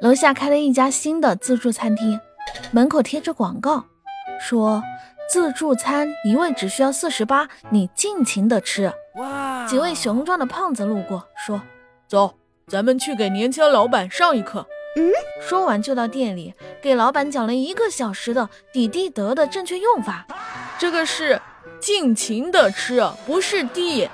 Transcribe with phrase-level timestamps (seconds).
[0.00, 2.20] 楼下开了一家新的自助餐厅
[2.70, 3.84] 门口贴着广告
[4.38, 4.82] 说
[5.30, 8.92] 自助餐一位只需要四十八你尽情的吃。
[9.16, 9.66] 哇。
[9.66, 11.60] 几位雄壮的胖子路过说
[12.06, 12.34] 走
[12.68, 14.66] 咱们去给年轻老板上一课。
[14.96, 15.10] 嗯？
[15.40, 20.26] 说完就到店里给老板讲了一个小时的抵地得的正确用法。
[20.78, 21.40] 这个是
[21.80, 24.08] 尽情的吃不是地